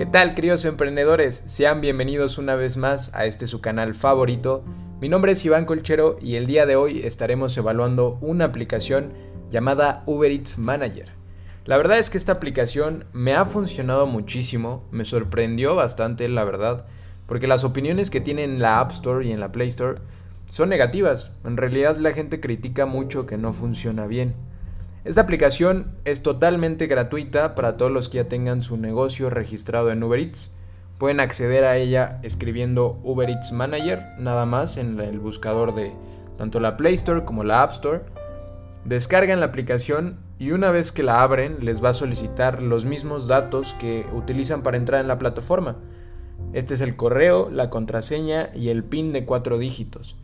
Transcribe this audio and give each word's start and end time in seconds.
¿Qué 0.00 0.06
tal, 0.06 0.34
queridos 0.34 0.64
emprendedores? 0.64 1.42
Sean 1.44 1.82
bienvenidos 1.82 2.38
una 2.38 2.54
vez 2.54 2.78
más 2.78 3.14
a 3.14 3.26
este 3.26 3.46
su 3.46 3.60
canal 3.60 3.92
favorito. 3.92 4.64
Mi 4.98 5.10
nombre 5.10 5.32
es 5.32 5.44
Iván 5.44 5.66
Colchero 5.66 6.16
y 6.22 6.36
el 6.36 6.46
día 6.46 6.64
de 6.64 6.74
hoy 6.74 7.00
estaremos 7.00 7.54
evaluando 7.58 8.16
una 8.22 8.46
aplicación 8.46 9.12
llamada 9.50 10.02
Uber 10.06 10.32
Eats 10.32 10.56
Manager. 10.56 11.12
La 11.66 11.76
verdad 11.76 11.98
es 11.98 12.08
que 12.08 12.16
esta 12.16 12.32
aplicación 12.32 13.04
me 13.12 13.34
ha 13.34 13.44
funcionado 13.44 14.06
muchísimo, 14.06 14.88
me 14.90 15.04
sorprendió 15.04 15.74
bastante, 15.76 16.26
la 16.30 16.44
verdad, 16.44 16.86
porque 17.26 17.46
las 17.46 17.64
opiniones 17.64 18.08
que 18.08 18.22
tiene 18.22 18.44
en 18.44 18.58
la 18.58 18.80
App 18.80 18.92
Store 18.92 19.26
y 19.26 19.32
en 19.32 19.40
la 19.40 19.52
Play 19.52 19.68
Store 19.68 20.00
son 20.46 20.70
negativas. 20.70 21.32
En 21.44 21.58
realidad 21.58 21.98
la 21.98 22.14
gente 22.14 22.40
critica 22.40 22.86
mucho 22.86 23.26
que 23.26 23.36
no 23.36 23.52
funciona 23.52 24.06
bien. 24.06 24.34
Esta 25.02 25.22
aplicación 25.22 25.96
es 26.04 26.22
totalmente 26.22 26.86
gratuita 26.86 27.54
para 27.54 27.78
todos 27.78 27.90
los 27.90 28.10
que 28.10 28.16
ya 28.16 28.28
tengan 28.28 28.60
su 28.60 28.76
negocio 28.76 29.30
registrado 29.30 29.90
en 29.90 30.02
Uber 30.02 30.20
Eats. 30.20 30.52
Pueden 30.98 31.20
acceder 31.20 31.64
a 31.64 31.78
ella 31.78 32.20
escribiendo 32.22 33.00
Uber 33.02 33.30
Eats 33.30 33.50
Manager, 33.52 34.04
nada 34.18 34.44
más 34.44 34.76
en 34.76 35.00
el 35.00 35.18
buscador 35.18 35.74
de 35.74 35.94
tanto 36.36 36.60
la 36.60 36.76
Play 36.76 36.92
Store 36.94 37.24
como 37.24 37.44
la 37.44 37.62
App 37.62 37.72
Store. 37.72 38.02
Descargan 38.84 39.40
la 39.40 39.46
aplicación 39.46 40.20
y 40.38 40.50
una 40.50 40.70
vez 40.70 40.92
que 40.92 41.02
la 41.02 41.22
abren 41.22 41.64
les 41.64 41.82
va 41.82 41.90
a 41.90 41.94
solicitar 41.94 42.60
los 42.60 42.84
mismos 42.84 43.26
datos 43.26 43.72
que 43.80 44.04
utilizan 44.14 44.62
para 44.62 44.76
entrar 44.76 45.00
en 45.00 45.08
la 45.08 45.18
plataforma. 45.18 45.76
Este 46.52 46.74
es 46.74 46.82
el 46.82 46.96
correo, 46.96 47.48
la 47.48 47.70
contraseña 47.70 48.50
y 48.54 48.68
el 48.68 48.84
PIN 48.84 49.14
de 49.14 49.24
cuatro 49.24 49.56
dígitos. 49.56 50.16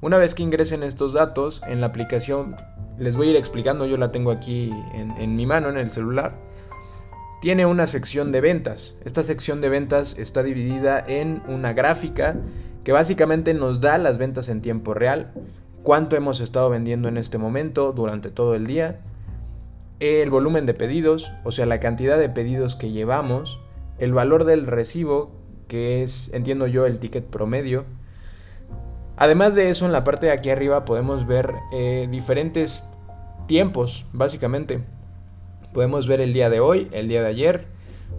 Una 0.00 0.18
vez 0.18 0.34
que 0.34 0.42
ingresen 0.42 0.82
estos 0.82 1.12
datos 1.12 1.62
en 1.66 1.80
la 1.80 1.86
aplicación, 1.86 2.56
les 2.98 3.16
voy 3.16 3.28
a 3.28 3.30
ir 3.30 3.36
explicando, 3.36 3.86
yo 3.86 3.96
la 3.96 4.12
tengo 4.12 4.30
aquí 4.30 4.72
en, 4.94 5.36
mi 5.36 5.46
mano, 5.46 5.68
en 5.68 5.76
el 5.76 5.90
celular. 5.90 6.34
Tiene 7.40 7.66
una 7.66 7.86
sección 7.86 8.30
de 8.30 8.40
ventas. 8.40 8.98
Esta 9.04 9.22
sección 9.22 9.60
de 9.60 9.68
ventas 9.68 10.18
está 10.18 10.42
dividida 10.42 11.02
en 11.06 11.42
una 11.48 11.72
gráfica 11.72 12.36
que 12.84 12.92
básicamente 12.92 13.54
nos 13.54 13.80
da 13.80 13.98
las 13.98 14.18
ventas 14.18 14.48
en 14.48 14.60
tiempo 14.60 14.94
real, 14.94 15.32
cuánto 15.82 16.16
hemos 16.16 16.40
estado 16.40 16.70
vendiendo 16.70 17.08
en 17.08 17.16
este 17.16 17.38
momento 17.38 17.92
durante 17.92 18.30
todo 18.30 18.54
el 18.54 18.66
día, 18.66 19.00
el 20.00 20.30
volumen 20.30 20.66
de 20.66 20.74
pedidos, 20.74 21.32
o 21.44 21.52
sea, 21.52 21.66
la 21.66 21.80
cantidad 21.80 22.18
de 22.18 22.28
pedidos 22.28 22.74
que 22.74 22.90
llevamos, 22.90 23.60
el 23.98 24.12
valor 24.12 24.44
del 24.44 24.66
recibo, 24.66 25.30
que 25.68 26.02
es, 26.02 26.32
entiendo 26.34 26.66
yo, 26.66 26.86
el 26.86 26.98
ticket 26.98 27.24
promedio, 27.24 27.84
Además 29.16 29.54
de 29.54 29.70
eso, 29.70 29.86
en 29.86 29.92
la 29.92 30.04
parte 30.04 30.26
de 30.26 30.32
aquí 30.32 30.50
arriba 30.50 30.84
podemos 30.84 31.26
ver 31.26 31.54
eh, 31.72 32.08
diferentes 32.10 32.84
tiempos, 33.46 34.06
básicamente. 34.12 34.82
Podemos 35.72 36.06
ver 36.06 36.20
el 36.20 36.32
día 36.32 36.50
de 36.50 36.60
hoy, 36.60 36.88
el 36.92 37.08
día 37.08 37.22
de 37.22 37.28
ayer, 37.28 37.66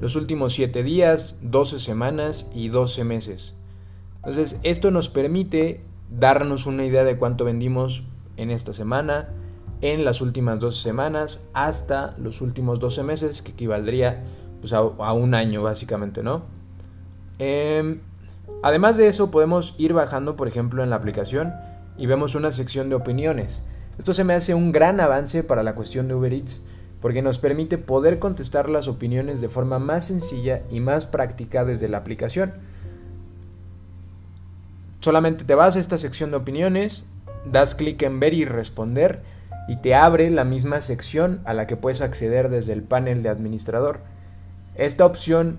los 0.00 0.16
últimos 0.16 0.52
7 0.54 0.82
días, 0.82 1.38
12 1.42 1.78
semanas 1.78 2.50
y 2.54 2.68
12 2.68 3.04
meses. 3.04 3.54
Entonces, 4.16 4.60
esto 4.62 4.90
nos 4.90 5.08
permite 5.08 5.82
darnos 6.10 6.66
una 6.66 6.84
idea 6.84 7.04
de 7.04 7.16
cuánto 7.16 7.44
vendimos 7.44 8.04
en 8.36 8.50
esta 8.50 8.72
semana, 8.72 9.28
en 9.80 10.04
las 10.04 10.20
últimas 10.20 10.58
12 10.60 10.82
semanas, 10.82 11.48
hasta 11.54 12.14
los 12.18 12.40
últimos 12.40 12.80
12 12.80 13.02
meses, 13.02 13.42
que 13.42 13.52
equivaldría 13.52 14.24
pues, 14.60 14.72
a, 14.72 14.82
un 14.82 15.34
año, 15.34 15.62
básicamente, 15.62 16.22
¿no? 16.22 16.42
Em, 17.38 18.00
Además 18.62 18.96
de 18.96 19.08
eso, 19.08 19.30
podemos 19.30 19.74
ir 19.78 19.92
bajando, 19.92 20.36
por 20.36 20.48
ejemplo, 20.48 20.82
en 20.82 20.90
la 20.90 20.96
aplicación 20.96 21.54
y 21.96 22.06
vemos 22.06 22.34
una 22.34 22.50
sección 22.50 22.88
de 22.88 22.94
opiniones. 22.94 23.64
Esto 23.98 24.14
se 24.14 24.24
me 24.24 24.34
hace 24.34 24.54
un 24.54 24.72
gran 24.72 25.00
avance 25.00 25.42
para 25.42 25.62
la 25.62 25.74
cuestión 25.74 26.08
de 26.08 26.14
Uber 26.14 26.32
Eats 26.32 26.62
porque 27.00 27.22
nos 27.22 27.38
permite 27.38 27.78
poder 27.78 28.18
contestar 28.18 28.68
las 28.68 28.88
opiniones 28.88 29.40
de 29.40 29.48
forma 29.48 29.78
más 29.78 30.06
sencilla 30.06 30.62
y 30.70 30.80
más 30.80 31.06
práctica 31.06 31.64
desde 31.64 31.88
la 31.88 31.98
aplicación. 31.98 32.52
Solamente 35.00 35.44
te 35.44 35.54
vas 35.54 35.76
a 35.76 35.80
esta 35.80 35.96
sección 35.96 36.30
de 36.30 36.36
opiniones, 36.36 37.06
das 37.50 37.74
clic 37.74 38.02
en 38.02 38.20
ver 38.20 38.34
y 38.34 38.44
responder 38.44 39.22
y 39.66 39.76
te 39.76 39.94
abre 39.94 40.30
la 40.30 40.44
misma 40.44 40.80
sección 40.82 41.40
a 41.44 41.54
la 41.54 41.66
que 41.66 41.76
puedes 41.76 42.02
acceder 42.02 42.50
desde 42.50 42.74
el 42.74 42.82
panel 42.82 43.22
de 43.22 43.30
administrador. 43.30 44.00
Esta 44.74 45.06
opción 45.06 45.58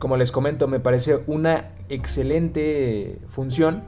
como 0.00 0.16
les 0.16 0.32
comento, 0.32 0.66
me 0.66 0.80
parece 0.80 1.22
una 1.28 1.72
excelente 1.88 3.20
función 3.28 3.84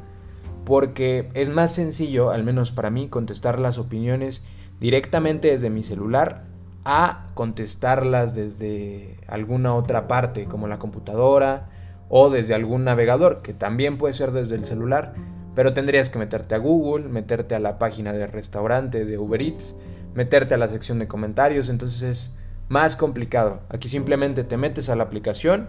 porque 0.64 1.30
es 1.34 1.48
más 1.48 1.74
sencillo, 1.74 2.30
al 2.30 2.44
menos 2.44 2.70
para 2.70 2.90
mí, 2.90 3.08
contestar 3.08 3.58
las 3.58 3.78
opiniones 3.78 4.44
directamente 4.78 5.48
desde 5.48 5.70
mi 5.70 5.82
celular 5.82 6.44
a 6.84 7.30
contestarlas 7.34 8.34
desde 8.34 9.16
alguna 9.26 9.74
otra 9.74 10.06
parte, 10.06 10.44
como 10.44 10.68
la 10.68 10.78
computadora 10.78 11.70
o 12.08 12.28
desde 12.28 12.54
algún 12.54 12.84
navegador, 12.84 13.40
que 13.42 13.54
también 13.54 13.96
puede 13.96 14.14
ser 14.14 14.32
desde 14.32 14.56
el 14.56 14.66
celular, 14.66 15.14
pero 15.54 15.72
tendrías 15.72 16.10
que 16.10 16.18
meterte 16.18 16.54
a 16.54 16.58
Google, 16.58 17.08
meterte 17.08 17.54
a 17.54 17.60
la 17.60 17.78
página 17.78 18.12
de 18.12 18.26
restaurante 18.26 19.06
de 19.06 19.18
Uber 19.18 19.40
Eats, 19.40 19.76
meterte 20.14 20.54
a 20.54 20.58
la 20.58 20.68
sección 20.68 20.98
de 20.98 21.08
comentarios, 21.08 21.70
entonces 21.70 22.02
es 22.02 22.36
más 22.68 22.96
complicado. 22.96 23.60
Aquí 23.70 23.88
simplemente 23.88 24.44
te 24.44 24.56
metes 24.56 24.88
a 24.88 24.96
la 24.96 25.04
aplicación, 25.04 25.68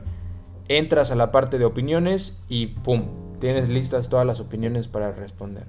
entras 0.67 1.11
a 1.11 1.15
la 1.15 1.31
parte 1.31 1.57
de 1.57 1.65
opiniones 1.65 2.41
y 2.49 2.67
¡pum! 2.67 3.05
Tienes 3.39 3.69
listas 3.69 4.09
todas 4.09 4.25
las 4.25 4.39
opiniones 4.39 4.87
para 4.87 5.11
responder. 5.11 5.65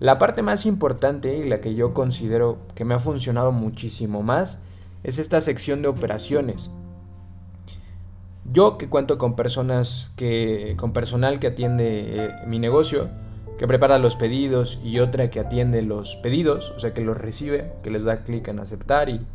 La 0.00 0.18
parte 0.18 0.42
más 0.42 0.64
importante 0.66 1.36
y 1.36 1.48
la 1.48 1.60
que 1.60 1.74
yo 1.74 1.92
considero 1.92 2.58
que 2.74 2.84
me 2.84 2.94
ha 2.94 2.98
funcionado 2.98 3.52
muchísimo 3.52 4.22
más 4.22 4.64
es 5.02 5.18
esta 5.18 5.40
sección 5.40 5.82
de 5.82 5.88
operaciones. 5.88 6.70
Yo 8.50 8.78
que 8.78 8.88
cuento 8.88 9.18
con 9.18 9.36
personas 9.36 10.12
que 10.16 10.74
con 10.78 10.92
personal 10.92 11.38
que 11.38 11.48
atiende 11.48 12.24
eh, 12.24 12.30
mi 12.46 12.58
negocio, 12.58 13.10
que 13.58 13.66
prepara 13.66 13.98
los 13.98 14.16
pedidos 14.16 14.80
y 14.82 15.00
otra 15.00 15.28
que 15.28 15.38
atiende 15.38 15.82
los 15.82 16.16
pedidos, 16.16 16.70
o 16.74 16.78
sea 16.78 16.94
que 16.94 17.02
los 17.02 17.16
recibe, 17.16 17.72
que 17.82 17.90
les 17.90 18.04
da 18.04 18.22
clic 18.22 18.48
en 18.48 18.58
aceptar 18.58 19.10
y 19.10 19.26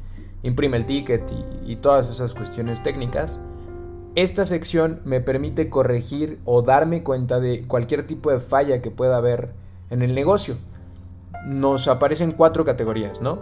imprime 0.42 0.78
el 0.78 0.88
ticket 0.88 1.32
y 1.66 1.76
todas 1.76 2.10
esas 2.10 2.34
cuestiones 2.34 2.82
técnicas. 2.82 3.40
Esta 4.16 4.46
sección 4.46 5.02
me 5.04 5.20
permite 5.20 5.70
corregir 5.70 6.40
o 6.46 6.62
darme 6.62 7.04
cuenta 7.04 7.42
de 7.42 7.68
cualquier 7.68 8.08
tipo 8.08 8.32
de 8.32 8.40
falla 8.40 8.82
que 8.82 8.90
pueda 8.90 9.18
haber 9.18 9.50
en 9.90 10.02
el 10.02 10.16
negocio. 10.16 10.56
Nos 11.46 11.90
aparecen 11.90 12.32
cuatro 12.32 12.64
categorías, 12.64 13.20
¿no? 13.20 13.40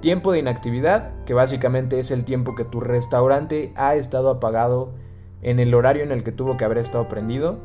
Tiempo 0.00 0.32
de 0.32 0.40
inactividad, 0.40 1.24
que 1.24 1.32
básicamente 1.32 1.98
es 1.98 2.10
el 2.10 2.26
tiempo 2.26 2.54
que 2.54 2.66
tu 2.66 2.80
restaurante 2.80 3.72
ha 3.76 3.94
estado 3.94 4.28
apagado 4.28 4.92
en 5.40 5.58
el 5.58 5.72
horario 5.72 6.02
en 6.02 6.12
el 6.12 6.22
que 6.22 6.32
tuvo 6.32 6.58
que 6.58 6.66
haber 6.66 6.76
estado 6.76 7.08
prendido. 7.08 7.58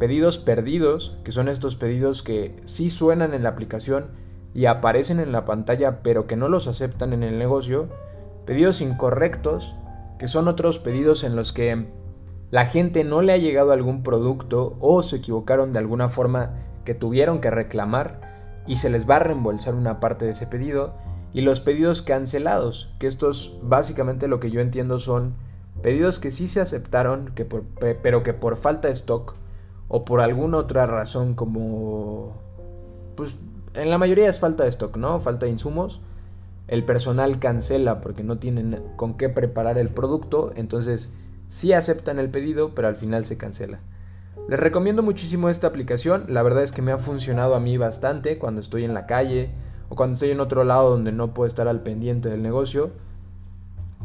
Pedidos 0.00 0.38
perdidos, 0.38 1.16
que 1.22 1.30
son 1.30 1.48
estos 1.48 1.76
pedidos 1.76 2.24
que 2.24 2.56
sí 2.64 2.90
suenan 2.90 3.34
en 3.34 3.44
la 3.44 3.50
aplicación 3.50 4.08
y 4.52 4.66
aparecen 4.66 5.20
en 5.20 5.30
la 5.30 5.44
pantalla, 5.44 6.02
pero 6.02 6.26
que 6.26 6.34
no 6.34 6.48
los 6.48 6.66
aceptan 6.66 7.12
en 7.12 7.22
el 7.22 7.38
negocio. 7.38 7.88
Pedidos 8.46 8.80
incorrectos, 8.80 9.76
que 10.18 10.26
son 10.26 10.48
otros 10.48 10.80
pedidos 10.80 11.22
en 11.22 11.36
los 11.36 11.52
que 11.52 11.99
la 12.50 12.66
gente 12.66 13.04
no 13.04 13.22
le 13.22 13.32
ha 13.32 13.36
llegado 13.36 13.72
algún 13.72 14.02
producto 14.02 14.76
o 14.80 15.02
se 15.02 15.16
equivocaron 15.16 15.72
de 15.72 15.78
alguna 15.78 16.08
forma 16.08 16.56
que 16.84 16.94
tuvieron 16.94 17.40
que 17.40 17.50
reclamar 17.50 18.62
y 18.66 18.76
se 18.76 18.90
les 18.90 19.08
va 19.08 19.16
a 19.16 19.20
reembolsar 19.20 19.74
una 19.74 20.00
parte 20.00 20.24
de 20.24 20.32
ese 20.32 20.46
pedido. 20.46 20.94
Y 21.32 21.42
los 21.42 21.60
pedidos 21.60 22.02
cancelados, 22.02 22.92
que 22.98 23.06
estos 23.06 23.56
básicamente 23.62 24.26
lo 24.26 24.40
que 24.40 24.50
yo 24.50 24.60
entiendo 24.60 24.98
son 24.98 25.34
pedidos 25.80 26.18
que 26.18 26.32
sí 26.32 26.48
se 26.48 26.60
aceptaron, 26.60 27.32
que 27.34 27.44
pero 27.44 28.24
que 28.24 28.34
por 28.34 28.56
falta 28.56 28.88
de 28.88 28.94
stock 28.94 29.36
o 29.86 30.04
por 30.04 30.20
alguna 30.20 30.58
otra 30.58 30.86
razón 30.86 31.34
como... 31.34 32.36
Pues 33.14 33.38
en 33.74 33.90
la 33.90 33.98
mayoría 33.98 34.28
es 34.28 34.40
falta 34.40 34.64
de 34.64 34.70
stock, 34.70 34.96
¿no? 34.96 35.20
Falta 35.20 35.46
de 35.46 35.52
insumos. 35.52 36.00
El 36.66 36.84
personal 36.84 37.38
cancela 37.38 38.00
porque 38.00 38.24
no 38.24 38.38
tienen 38.38 38.82
con 38.96 39.16
qué 39.16 39.28
preparar 39.28 39.78
el 39.78 39.90
producto, 39.90 40.50
entonces 40.56 41.12
sí 41.50 41.72
aceptan 41.72 42.20
el 42.20 42.30
pedido, 42.30 42.76
pero 42.76 42.86
al 42.86 42.94
final 42.94 43.24
se 43.24 43.36
cancela. 43.36 43.80
Les 44.48 44.58
recomiendo 44.58 45.02
muchísimo 45.02 45.48
esta 45.48 45.66
aplicación, 45.66 46.26
la 46.28 46.44
verdad 46.44 46.62
es 46.62 46.70
que 46.70 46.80
me 46.80 46.92
ha 46.92 46.98
funcionado 46.98 47.56
a 47.56 47.60
mí 47.60 47.76
bastante 47.76 48.38
cuando 48.38 48.60
estoy 48.60 48.84
en 48.84 48.94
la 48.94 49.06
calle 49.06 49.50
o 49.88 49.96
cuando 49.96 50.14
estoy 50.14 50.30
en 50.30 50.38
otro 50.38 50.62
lado 50.62 50.90
donde 50.90 51.10
no 51.10 51.34
puedo 51.34 51.48
estar 51.48 51.66
al 51.66 51.82
pendiente 51.82 52.28
del 52.28 52.40
negocio. 52.40 52.92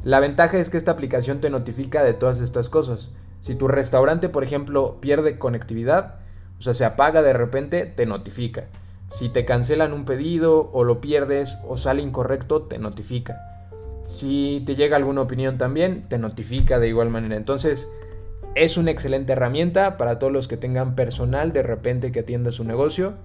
La 0.03 0.19
ventaja 0.19 0.57
es 0.57 0.71
que 0.71 0.77
esta 0.77 0.91
aplicación 0.91 1.39
te 1.39 1.51
notifica 1.51 2.03
de 2.03 2.13
todas 2.13 2.39
estas 2.39 2.67
cosas. 2.67 3.11
Si 3.41 3.53
tu 3.53 3.67
restaurante, 3.67 4.27
por 4.27 4.43
ejemplo, 4.43 4.97
pierde 4.99 5.37
conectividad, 5.37 6.15
o 6.57 6.61
sea, 6.61 6.73
se 6.73 6.83
apaga 6.83 7.21
de 7.21 7.33
repente, 7.33 7.85
te 7.85 8.07
notifica. 8.07 8.65
Si 9.07 9.29
te 9.29 9.45
cancelan 9.45 9.93
un 9.93 10.05
pedido 10.05 10.71
o 10.73 10.83
lo 10.83 10.99
pierdes 10.99 11.59
o 11.67 11.77
sale 11.77 12.01
incorrecto, 12.01 12.63
te 12.63 12.79
notifica. 12.79 13.54
Si 14.05 14.61
te 14.67 14.75
llega 14.75 14.97
alguna 14.97 15.21
opinión 15.21 15.57
también, 15.57 16.03
te 16.03 16.19
notifica 16.19 16.79
de 16.79 16.87
igual 16.87 17.09
manera. 17.09 17.37
Entonces, 17.37 17.89
es 18.53 18.77
una 18.77 18.91
excelente 18.91 19.33
herramienta 19.33 19.97
para 19.97 20.19
todos 20.19 20.31
los 20.31 20.47
que 20.47 20.57
tengan 20.57 20.95
personal 20.95 21.51
de 21.51 21.63
repente 21.63 22.11
que 22.11 22.19
atienda 22.19 22.51
su 22.51 22.63
negocio. 22.63 23.15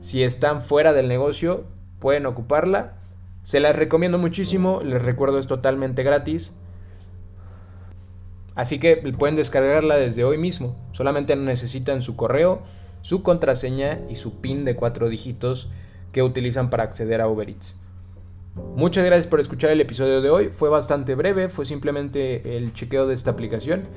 Si 0.00 0.22
están 0.22 0.62
fuera 0.62 0.94
del 0.94 1.06
negocio, 1.06 1.66
pueden 1.98 2.24
ocuparla. 2.24 2.94
Se 3.42 3.60
las 3.60 3.76
recomiendo 3.76 4.16
muchísimo, 4.16 4.80
les 4.82 5.02
recuerdo 5.02 5.38
es 5.38 5.46
totalmente 5.46 6.02
gratis. 6.02 6.54
Así 8.54 8.78
que 8.78 8.96
pueden 9.18 9.36
descargarla 9.36 9.98
desde 9.98 10.24
hoy 10.24 10.38
mismo. 10.38 10.74
Solamente 10.92 11.36
necesitan 11.36 12.00
su 12.00 12.16
correo, 12.16 12.62
su 13.02 13.22
contraseña 13.22 14.00
y 14.08 14.14
su 14.14 14.40
PIN 14.40 14.64
de 14.64 14.76
cuatro 14.76 15.10
dígitos 15.10 15.68
que 16.10 16.22
utilizan 16.22 16.70
para 16.70 16.84
acceder 16.84 17.20
a 17.20 17.28
Uber 17.28 17.50
Eats. 17.50 17.76
Muchas 18.54 19.04
gracias 19.04 19.26
por 19.26 19.40
escuchar 19.40 19.70
el 19.70 19.80
episodio 19.80 20.20
de 20.20 20.28
hoy. 20.28 20.48
Fue 20.50 20.68
bastante 20.68 21.14
breve, 21.14 21.48
fue 21.48 21.64
simplemente 21.64 22.56
el 22.56 22.72
chequeo 22.72 23.06
de 23.06 23.14
esta 23.14 23.30
aplicación. 23.30 23.88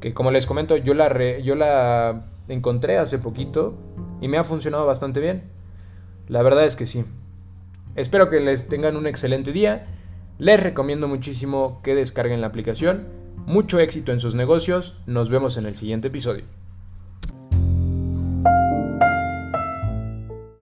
Que 0.00 0.12
como 0.12 0.30
les 0.30 0.46
comento, 0.46 0.76
yo 0.76 0.94
la, 0.94 1.38
yo 1.38 1.54
la 1.54 2.26
encontré 2.48 2.98
hace 2.98 3.18
poquito 3.18 3.74
y 4.20 4.28
me 4.28 4.38
ha 4.38 4.44
funcionado 4.44 4.84
bastante 4.84 5.20
bien. 5.20 5.44
La 6.28 6.42
verdad 6.42 6.64
es 6.64 6.74
que 6.74 6.86
sí. 6.86 7.04
Espero 7.94 8.30
que 8.30 8.40
les 8.40 8.68
tengan 8.68 8.96
un 8.96 9.06
excelente 9.06 9.52
día. 9.52 9.86
Les 10.38 10.60
recomiendo 10.60 11.06
muchísimo 11.06 11.80
que 11.84 11.94
descarguen 11.94 12.40
la 12.40 12.48
aplicación. 12.48 13.06
Mucho 13.46 13.78
éxito 13.78 14.10
en 14.10 14.18
sus 14.18 14.34
negocios. 14.34 14.98
Nos 15.06 15.30
vemos 15.30 15.56
en 15.56 15.66
el 15.66 15.76
siguiente 15.76 16.08
episodio. 16.08 16.44